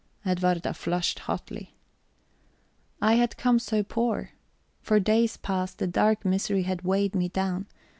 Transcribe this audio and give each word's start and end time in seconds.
Edwarda 0.25 0.73
flushed 0.73 1.19
hotly. 1.29 1.75
I 3.03 3.13
had 3.17 3.37
come 3.37 3.59
so 3.59 3.83
poor! 3.83 4.31
for 4.81 4.99
days 4.99 5.37
past, 5.37 5.79
a 5.79 5.85
dark 5.85 6.25
misery 6.25 6.63
had 6.63 6.81
weighed 6.81 7.13
me 7.13 7.29
down. 7.29 7.67